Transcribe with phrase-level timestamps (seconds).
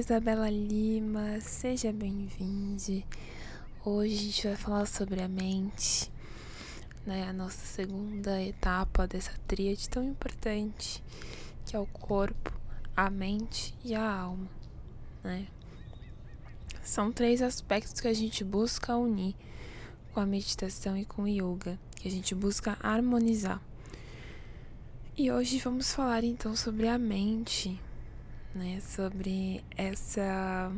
[0.00, 3.04] Isabela Lima, seja bem-vindo.
[3.84, 6.10] Hoje a gente vai falar sobre a mente,
[7.04, 7.28] né?
[7.28, 11.04] A nossa segunda etapa dessa tríade tão importante,
[11.66, 12.50] que é o corpo,
[12.96, 14.48] a mente e a alma,
[15.22, 15.46] né?
[16.82, 19.36] São três aspectos que a gente busca unir
[20.14, 23.60] com a meditação e com o yoga, que a gente busca harmonizar.
[25.14, 27.78] E hoje vamos falar então sobre a mente,
[28.54, 30.72] né, sobre essa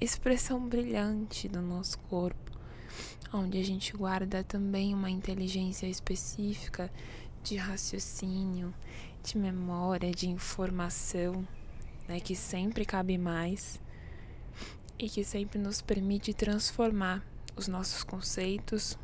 [0.00, 2.52] expressão brilhante do nosso corpo,
[3.32, 6.90] onde a gente guarda também uma inteligência específica
[7.42, 8.74] de raciocínio,
[9.22, 11.46] de memória, de informação,
[12.06, 13.80] né, que sempre cabe mais
[14.98, 17.24] e que sempre nos permite transformar
[17.56, 18.98] os nossos conceitos,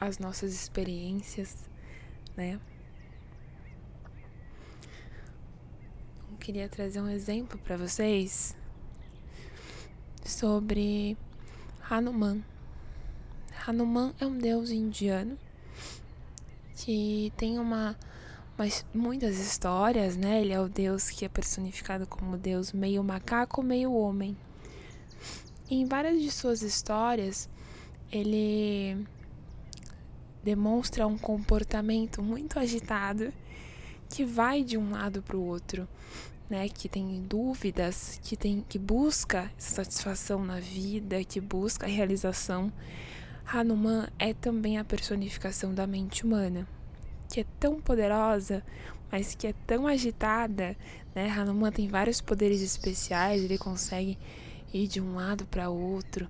[0.00, 1.70] as nossas experiências,
[2.36, 2.60] né?
[6.42, 8.56] Queria trazer um exemplo para vocês
[10.24, 11.16] sobre
[11.88, 12.42] Hanuman.
[13.64, 15.38] Hanuman é um deus indiano
[16.74, 17.96] que tem uma,
[18.58, 20.40] mas muitas histórias, né?
[20.40, 24.36] Ele é o deus que é personificado como deus meio macaco, meio homem.
[25.70, 27.48] Em várias de suas histórias,
[28.10, 29.06] ele
[30.42, 33.32] demonstra um comportamento muito agitado
[34.08, 35.88] que vai de um lado para o outro
[36.52, 42.70] né, que tem dúvidas, que tem que busca satisfação na vida, que busca realização,
[43.46, 46.68] Hanuman é também a personificação da mente humana,
[47.26, 48.62] que é tão poderosa,
[49.10, 50.76] mas que é tão agitada,
[51.14, 51.30] né?
[51.30, 54.18] Hanuman tem vários poderes especiais, ele consegue
[54.74, 56.28] ir de um lado para outro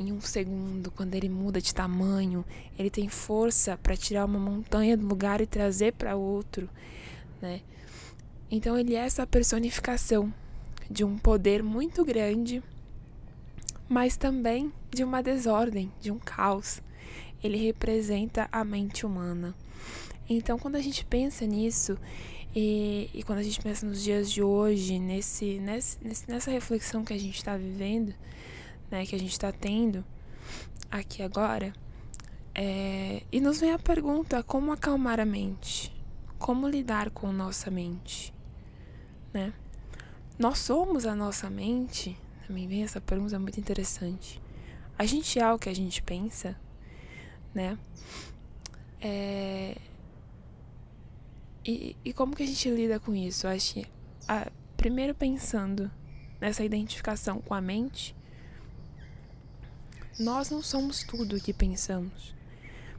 [0.00, 2.42] em um segundo, quando ele muda de tamanho,
[2.78, 6.70] ele tem força para tirar uma montanha do lugar e trazer para outro,
[7.42, 7.60] né?
[8.50, 10.32] Então ele é essa personificação
[10.90, 12.62] de um poder muito grande,
[13.88, 16.80] mas também de uma desordem, de um caos.
[17.42, 19.54] Ele representa a mente humana.
[20.28, 21.96] Então, quando a gente pensa nisso,
[22.54, 27.12] e, e quando a gente pensa nos dias de hoje, nesse, nesse, nessa reflexão que
[27.12, 28.14] a gente está vivendo,
[28.90, 30.04] né, que a gente está tendo
[30.90, 31.72] aqui agora,
[32.54, 35.94] é, e nos vem a pergunta: como acalmar a mente?
[36.38, 38.34] Como lidar com nossa mente?
[39.32, 39.52] Né?
[40.38, 42.16] Nós somos a nossa mente?
[42.46, 44.40] Também vem essa pergunta muito interessante.
[44.98, 46.58] A gente é o que a gente pensa,
[47.54, 47.78] né?
[49.00, 49.76] É...
[51.64, 53.46] E, e como que a gente lida com isso?
[53.46, 53.86] Eu acho que,
[54.76, 55.90] primeiro pensando
[56.40, 58.16] nessa identificação com a mente,
[60.18, 62.34] nós não somos tudo o que pensamos.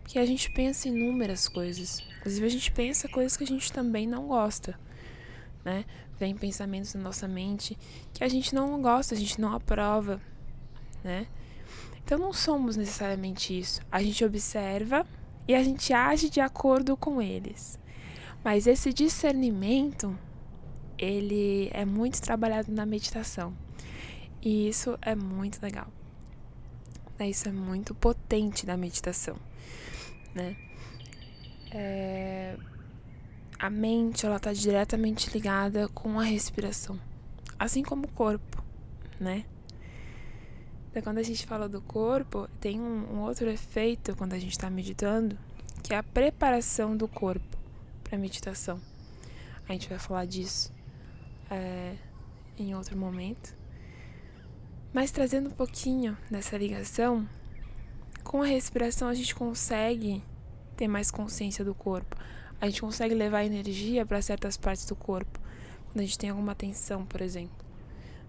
[0.02, 2.04] Porque a gente pensa inúmeras coisas.
[2.20, 4.78] Inclusive, a gente pensa coisas que a gente também não gosta
[5.64, 5.86] né?
[6.19, 7.78] Vem pensamentos na nossa mente
[8.13, 10.22] que a gente não gosta, a gente não aprova,
[11.03, 11.28] né?
[12.03, 13.81] Então não somos necessariamente isso.
[13.91, 15.06] A gente observa
[15.47, 17.80] e a gente age de acordo com eles.
[18.44, 20.18] Mas esse discernimento,
[20.97, 23.56] ele é muito trabalhado na meditação.
[24.41, 25.88] E isso é muito legal.
[27.19, 29.38] Isso é muito potente da meditação,
[30.34, 30.56] né?
[31.69, 32.56] É,
[33.59, 36.97] a mente ela está diretamente ligada com a respiração,
[37.59, 38.64] assim como o corpo,
[39.20, 39.44] né?
[40.90, 44.52] Então, quando a gente fala do corpo, tem um, um outro efeito quando a gente
[44.52, 45.38] está meditando,
[45.84, 47.58] que é a preparação do corpo
[48.03, 48.81] para meditação.
[49.68, 50.74] A gente vai falar disso
[51.52, 51.96] é,
[52.58, 53.56] em outro momento.
[54.92, 57.28] Mas trazendo um pouquinho dessa ligação,
[58.24, 60.24] com a respiração a gente consegue
[60.75, 62.16] ter mais consciência do corpo
[62.62, 65.40] a gente consegue levar energia para certas partes do corpo.
[65.88, 67.66] Quando a gente tem alguma tensão, por exemplo.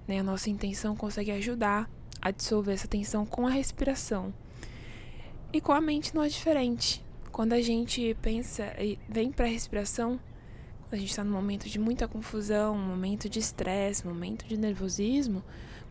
[0.06, 0.20] Né?
[0.20, 1.90] A nossa intenção consegue ajudar
[2.22, 4.32] a dissolver essa tensão com a respiração.
[5.52, 7.04] E com a mente não é diferente.
[7.32, 10.20] Quando a gente pensa e vem para a respiração,
[10.82, 14.56] quando a gente está num momento de muita confusão, um momento de estresse, momento de
[14.56, 15.42] nervosismo,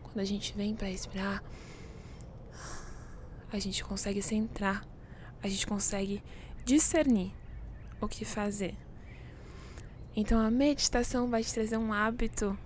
[0.02, 1.42] quando a gente vem para respirar,
[3.52, 4.86] a gente consegue centrar,
[5.42, 6.22] a gente consegue
[6.64, 7.32] discernir
[8.00, 8.74] o que fazer.
[10.14, 12.58] Então a meditação vai te trazer um hábito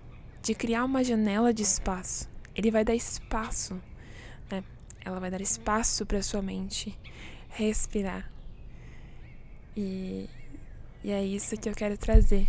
[0.42, 2.28] de criar uma janela de espaço.
[2.54, 3.81] Ele vai dar espaço,
[4.50, 4.62] né?
[5.04, 6.98] Ela vai dar espaço para sua mente
[7.48, 8.31] respirar.
[9.76, 10.28] E,
[11.02, 12.48] e é isso que eu quero trazer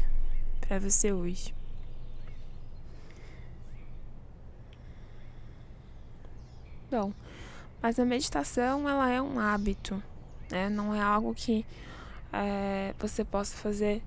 [0.61, 1.53] para você hoje.
[6.89, 7.13] Bom,
[7.81, 10.01] mas a meditação ela é um hábito,
[10.49, 10.69] né?
[10.69, 11.65] Não é algo que
[12.35, 14.01] é, você possa fazer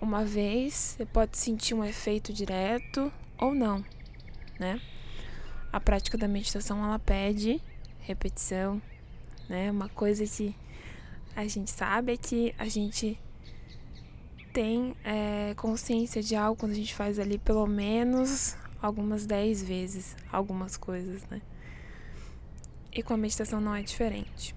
[0.00, 3.84] uma vez, você pode sentir um efeito direto ou não,
[4.58, 4.80] né?
[5.72, 7.60] A prática da meditação ela pede
[8.00, 8.82] repetição,
[9.48, 9.70] né?
[9.70, 10.54] Uma coisa que
[11.34, 13.18] a gente sabe é que a gente
[14.52, 20.16] tem é, consciência de algo quando a gente faz ali pelo menos algumas dez vezes
[20.32, 21.40] algumas coisas, né?
[22.92, 24.54] E com a meditação não é diferente.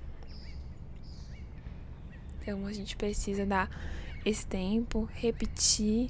[2.42, 3.70] Então a gente precisa dar
[4.26, 6.10] esse tempo, repetir,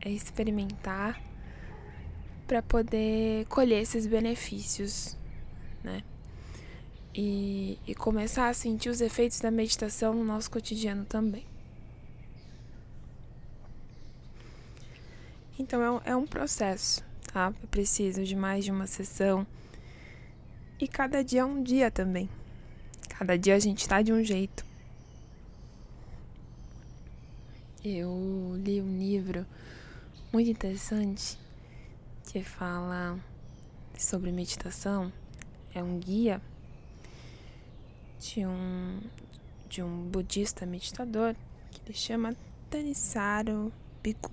[0.00, 1.20] é, experimentar
[2.46, 5.16] para poder colher esses benefícios,
[5.82, 6.02] né?
[7.14, 11.46] E, e começar a sentir os efeitos da meditação no nosso cotidiano também.
[15.58, 17.02] Então é um, é um processo,
[17.32, 17.52] tá?
[17.62, 19.46] Eu preciso de mais de uma sessão.
[20.78, 22.28] E cada dia é um dia também.
[23.08, 24.65] Cada dia a gente tá de um jeito.
[27.88, 29.46] Eu li um livro
[30.32, 31.38] muito interessante
[32.24, 33.16] que fala
[33.96, 35.12] sobre meditação.
[35.72, 36.42] É um guia
[38.18, 39.00] de um
[39.68, 41.36] de um budista meditador
[41.70, 42.34] que ele chama
[42.68, 43.72] Tanisaro
[44.02, 44.32] Bhikkhu.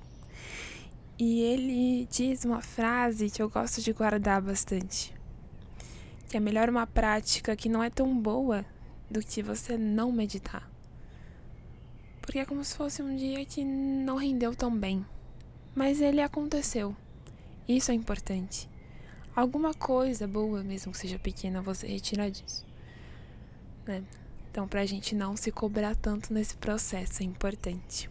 [1.20, 5.14] E ele diz uma frase que eu gosto de guardar bastante.
[6.28, 8.66] Que é melhor uma prática que não é tão boa
[9.12, 10.73] do que você não meditar.
[12.24, 15.06] Porque é como se fosse um dia que não rendeu tão bem.
[15.76, 16.96] Mas ele aconteceu.
[17.68, 18.70] Isso é importante.
[19.36, 22.66] Alguma coisa boa, mesmo que seja pequena, você retirar disso.
[23.86, 24.04] Né?
[24.50, 28.10] Então, pra gente não se cobrar tanto nesse processo, é importante.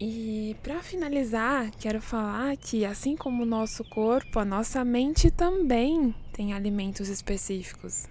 [0.00, 6.14] E para finalizar, quero falar que assim como o nosso corpo, a nossa mente também
[6.32, 8.08] tem alimentos específicos.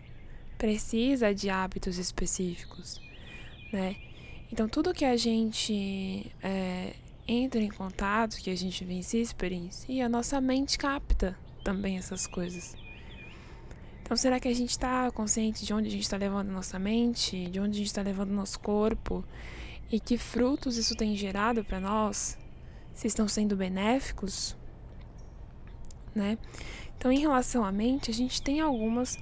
[0.58, 3.02] Precisa de hábitos específicos,
[3.74, 3.96] né?
[4.56, 6.94] Então tudo que a gente é,
[7.28, 12.74] entra em contato, que a gente vivencia, experiencia, a nossa mente capta também essas coisas.
[14.02, 17.50] Então será que a gente está consciente de onde a gente está levando nossa mente,
[17.50, 19.26] de onde a gente está levando o nosso corpo?
[19.92, 22.38] e que frutos isso tem gerado para nós,
[22.94, 24.56] se estão sendo benéficos,
[26.14, 26.38] né?
[26.98, 29.18] Então, em relação à mente, a gente tem algumas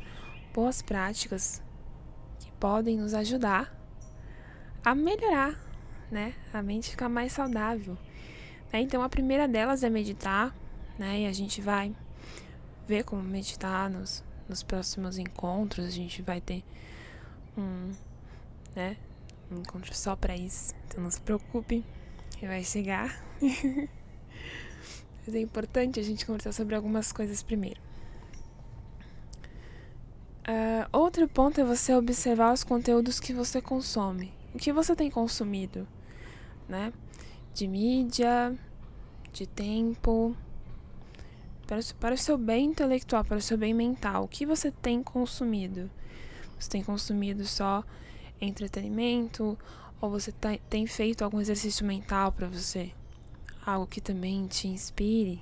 [0.53, 1.61] boas práticas
[2.39, 3.75] que podem nos ajudar
[4.83, 5.59] a melhorar,
[6.11, 6.33] né?
[6.53, 7.97] A mente ficar mais saudável.
[8.71, 8.81] Né?
[8.81, 10.55] Então, a primeira delas é meditar,
[10.97, 11.21] né?
[11.21, 11.95] E a gente vai
[12.87, 15.85] ver como meditar nos, nos próximos encontros.
[15.85, 16.63] A gente vai ter
[17.57, 17.91] um,
[18.75, 18.97] né?
[19.51, 20.73] um encontro só para isso.
[20.87, 21.83] Então não se preocupe,
[22.37, 23.23] que vai chegar.
[25.25, 27.79] Mas é importante a gente conversar sobre algumas coisas primeiro.
[30.45, 34.33] Uh, outro ponto é você observar os conteúdos que você consome.
[34.53, 35.87] O que você tem consumido,
[36.67, 36.93] né?
[37.53, 38.57] De mídia,
[39.31, 40.35] de tempo,
[41.65, 44.25] para para o seu bem intelectual, para o seu bem mental.
[44.25, 45.89] O que você tem consumido?
[46.59, 47.83] Você tem consumido só
[48.39, 49.57] entretenimento
[49.99, 50.31] ou você
[50.69, 52.91] tem feito algum exercício mental para você,
[53.65, 55.41] algo que também te inspire,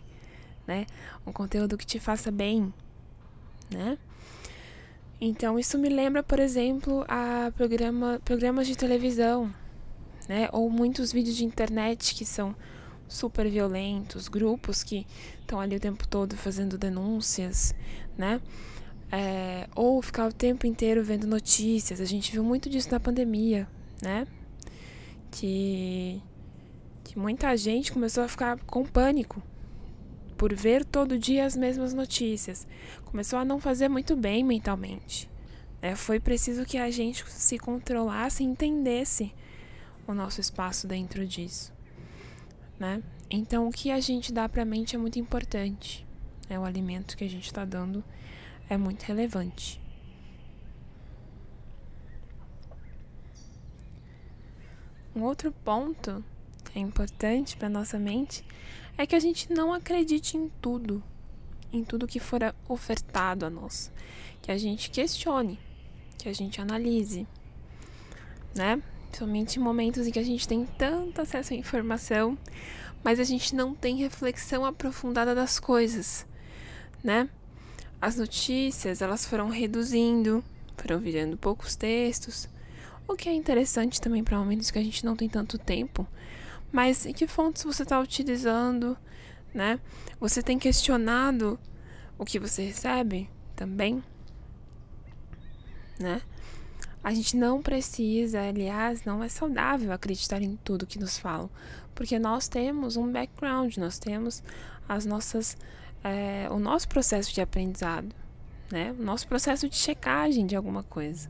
[0.65, 0.85] né?
[1.25, 2.73] Um conteúdo que te faça bem,
[3.69, 3.97] né?
[5.23, 9.53] Então isso me lembra, por exemplo, a programa, programas de televisão,
[10.27, 10.49] né?
[10.51, 12.55] Ou muitos vídeos de internet que são
[13.07, 15.05] super violentos, grupos que
[15.39, 17.75] estão ali o tempo todo fazendo denúncias,
[18.17, 18.41] né?
[19.11, 22.01] É, ou ficar o tempo inteiro vendo notícias.
[22.01, 23.67] A gente viu muito disso na pandemia,
[24.01, 24.25] né?
[25.29, 26.19] Que,
[27.03, 29.43] que muita gente começou a ficar com pânico
[30.41, 32.67] por ver todo dia as mesmas notícias.
[33.05, 35.29] Começou a não fazer muito bem mentalmente.
[35.79, 35.95] Né?
[35.95, 39.31] Foi preciso que a gente se controlasse e entendesse
[40.07, 41.71] o nosso espaço dentro disso.
[42.79, 43.03] Né?
[43.29, 46.07] Então, o que a gente dá para a mente é muito importante.
[46.49, 48.03] É o alimento que a gente está dando
[48.67, 49.79] é muito relevante.
[55.15, 56.25] Um outro ponto
[56.65, 58.43] que é importante para nossa mente
[59.01, 61.03] é que a gente não acredite em tudo,
[61.73, 62.39] em tudo que for
[62.69, 63.91] ofertado a nós,
[64.43, 65.59] que a gente questione,
[66.19, 67.25] que a gente analise,
[68.53, 68.79] né?
[69.11, 72.37] Somente em momentos em que a gente tem tanto acesso à informação,
[73.03, 76.23] mas a gente não tem reflexão aprofundada das coisas,
[77.03, 77.27] né?
[77.99, 80.43] As notícias, elas foram reduzindo,
[80.77, 82.47] foram virando poucos textos,
[83.07, 86.07] o que é interessante também para momentos que a gente não tem tanto tempo.
[86.71, 88.97] Mas em que fontes você está utilizando,
[89.53, 89.79] né?
[90.19, 91.59] Você tem questionado
[92.17, 94.03] o que você recebe também,
[95.99, 96.21] né?
[97.03, 101.49] A gente não precisa, aliás, não é saudável acreditar em tudo que nos falam,
[101.95, 104.43] porque nós temos um background, nós temos
[104.87, 105.57] as nossas
[106.03, 108.13] é, o nosso processo de aprendizado,
[108.71, 108.95] né?
[108.97, 111.29] O nosso processo de checagem de alguma coisa.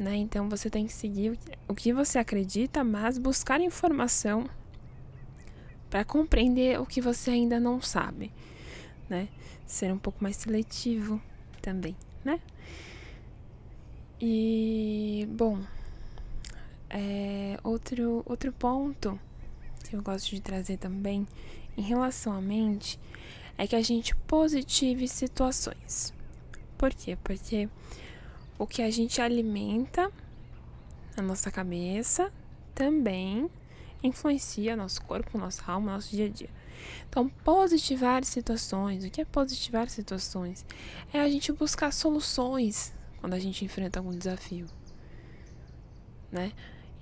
[0.00, 0.16] Né?
[0.16, 1.38] Então você tem que seguir
[1.68, 4.48] o que você acredita, mas buscar informação
[5.90, 8.32] para compreender o que você ainda não sabe,
[9.10, 9.28] né?
[9.66, 11.20] Ser um pouco mais seletivo
[11.60, 12.40] também, né?
[14.18, 15.60] E bom,
[16.88, 19.20] é, outro outro ponto
[19.86, 21.26] que eu gosto de trazer também
[21.76, 22.98] em relação à mente
[23.58, 26.14] é que a gente positive situações.
[26.78, 27.18] Por quê?
[27.22, 27.68] Porque
[28.60, 30.12] o que a gente alimenta
[31.16, 32.30] na nossa cabeça
[32.74, 33.50] também
[34.02, 36.50] influencia nosso corpo, nossa alma, nosso dia a dia.
[37.08, 39.02] Então, positivar situações.
[39.02, 40.66] O que é positivar situações?
[41.10, 44.66] É a gente buscar soluções quando a gente enfrenta algum desafio,
[46.30, 46.52] né?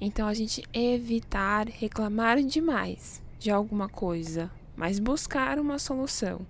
[0.00, 6.46] Então, a gente evitar reclamar demais de alguma coisa, mas buscar uma solução.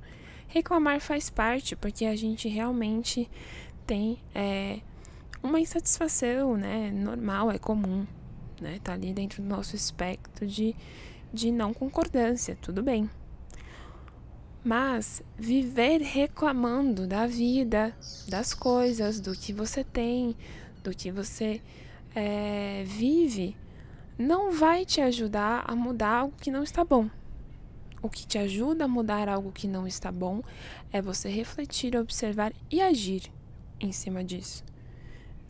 [0.49, 3.31] Reclamar faz parte, porque a gente realmente
[3.87, 4.81] tem é,
[5.42, 6.90] uma insatisfação, né?
[6.90, 8.07] Normal, é comum,
[8.61, 8.78] né?
[8.83, 10.75] Tá ali dentro do nosso espectro de,
[11.33, 13.09] de não concordância, tudo bem.
[14.64, 17.97] Mas viver reclamando da vida,
[18.28, 20.37] das coisas, do que você tem,
[20.83, 21.62] do que você
[22.14, 23.57] é, vive,
[24.18, 27.09] não vai te ajudar a mudar algo que não está bom.
[28.02, 30.42] O que te ajuda a mudar algo que não está bom
[30.92, 33.33] é você refletir, observar e agir
[33.80, 34.64] em cima disso,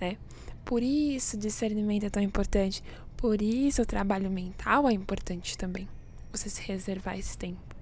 [0.00, 0.16] né?
[0.64, 2.82] Por isso discernimento é tão importante,
[3.16, 5.88] por isso o trabalho mental é importante também.
[6.32, 7.74] Você se reservar esse tempo,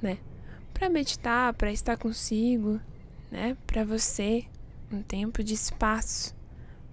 [0.00, 0.18] né?
[0.72, 2.80] Para meditar, para estar consigo,
[3.30, 3.56] né?
[3.66, 4.44] Para você
[4.90, 6.34] um tempo de espaço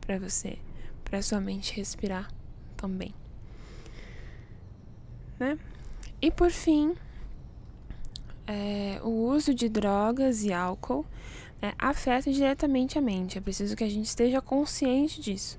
[0.01, 0.57] para você,
[1.05, 2.29] para sua mente respirar
[2.75, 3.13] também,
[5.39, 5.57] né?
[6.21, 6.95] E por fim,
[8.45, 11.05] é, o uso de drogas e álcool
[11.63, 13.37] né, afeta diretamente a mente.
[13.37, 15.57] É preciso que a gente esteja consciente disso,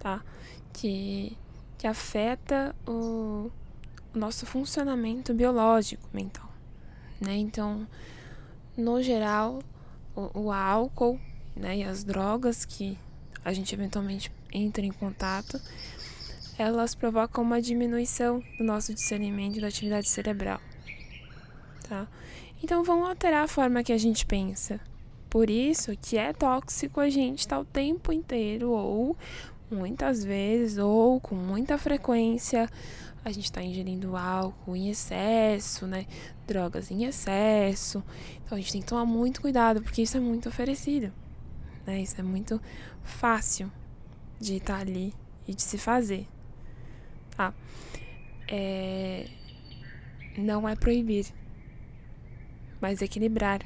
[0.00, 0.24] tá?
[0.72, 1.36] Que,
[1.78, 3.48] que afeta o,
[4.12, 6.52] o nosso funcionamento biológico mental,
[7.20, 7.36] né?
[7.36, 7.86] Então,
[8.76, 9.62] no geral,
[10.16, 11.20] o, o álcool
[11.54, 12.98] né, e as drogas que
[13.44, 15.60] a gente eventualmente entra em contato
[16.58, 20.60] elas provocam uma diminuição do nosso discernimento da atividade cerebral.
[21.88, 22.06] Tá?
[22.62, 24.78] Então vão alterar a forma que a gente pensa.
[25.30, 29.16] Por isso que é tóxico a gente estar tá o tempo inteiro ou
[29.70, 32.68] muitas vezes ou com muita frequência
[33.24, 36.06] a gente está ingerindo álcool em excesso, né?
[36.46, 38.02] Drogas em excesso.
[38.44, 41.12] Então a gente tem que tomar muito cuidado porque isso é muito oferecido,
[41.86, 42.00] né?
[42.00, 42.60] Isso é muito
[43.04, 43.70] fácil
[44.40, 45.14] de estar tá ali
[45.46, 46.26] e de se fazer
[47.40, 47.54] tá?
[48.46, 49.26] É...
[50.36, 51.26] Não é proibir,
[52.80, 53.60] mas equilibrar,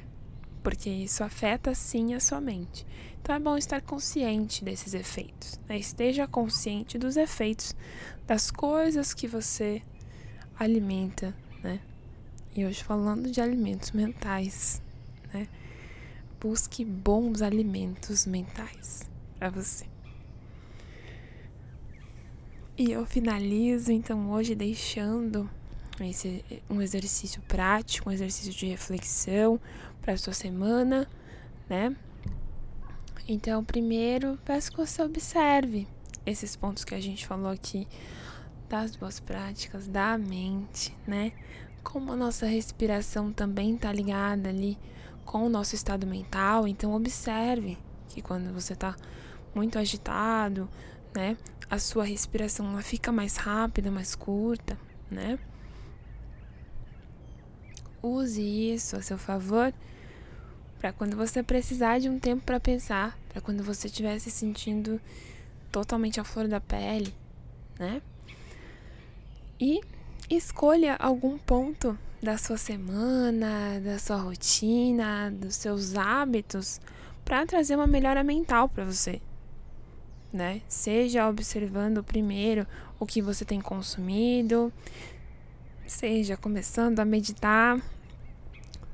[0.64, 2.86] porque isso afeta sim a sua mente.
[3.20, 5.78] Então é bom estar consciente desses efeitos, né?
[5.78, 7.76] esteja consciente dos efeitos
[8.26, 9.82] das coisas que você
[10.58, 11.80] alimenta, né?
[12.56, 14.82] E hoje falando de alimentos mentais,
[15.32, 15.48] né?
[16.40, 19.84] Busque bons alimentos mentais para você.
[22.76, 25.48] E eu finalizo então hoje deixando
[26.00, 29.60] esse um exercício prático, um exercício de reflexão
[30.04, 31.08] para sua semana,
[31.68, 31.96] né?
[33.26, 35.88] Então, primeiro, peço que você observe
[36.26, 37.88] esses pontos que a gente falou aqui
[38.68, 41.32] das boas práticas da mente, né?
[41.82, 44.78] Como a nossa respiração também está ligada ali
[45.24, 48.94] com o nosso estado mental, então observe que quando você está
[49.54, 50.68] muito agitado,
[51.14, 51.38] né?
[51.70, 54.78] A sua respiração ela fica mais rápida, mais curta,
[55.10, 55.38] né?
[58.02, 59.72] Use isso a seu favor
[60.84, 65.00] para quando você precisar de um tempo para pensar, para quando você estiver se sentindo
[65.72, 67.14] totalmente à flor da pele,
[67.78, 68.02] né?
[69.58, 69.80] E
[70.28, 76.82] escolha algum ponto da sua semana, da sua rotina, dos seus hábitos
[77.24, 79.22] para trazer uma melhora mental para você
[80.30, 80.60] né?
[80.68, 82.66] Seja observando primeiro
[83.00, 84.70] o que você tem consumido,
[85.86, 87.80] seja começando a meditar,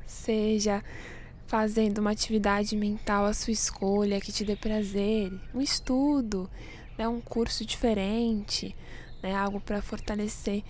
[0.07, 0.85] seja
[1.51, 6.49] fazendo uma atividade mental à sua escolha que te dê prazer, um estudo,
[6.97, 8.73] né, um curso diferente,
[9.21, 10.63] né, algo para fortalecer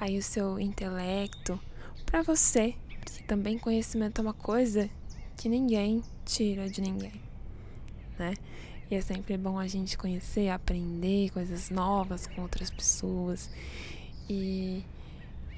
[0.00, 1.56] aí o seu intelecto
[2.04, 4.90] para você, porque também conhecimento é uma coisa
[5.36, 7.22] que ninguém tira de ninguém,
[8.18, 8.34] né?
[8.90, 13.48] E é sempre bom a gente conhecer, aprender coisas novas com outras pessoas
[14.28, 14.82] e,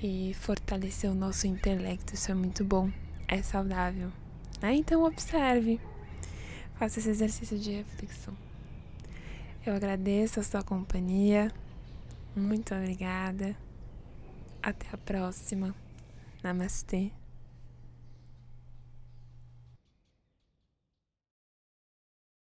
[0.02, 2.14] e fortalecer o nosso intelecto.
[2.14, 2.90] Isso é muito bom.
[3.26, 4.12] é saudável.
[4.60, 4.74] Né?
[4.76, 5.80] Então observe,
[6.76, 8.34] faça esse exercício de reflexão.
[9.64, 11.50] Eu agradeço a sua companhia.
[12.34, 13.56] Muito obrigada.
[14.62, 15.74] Até a próxima.
[16.42, 17.10] Namastê.